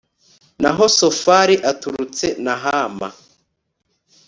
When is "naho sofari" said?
0.61-1.55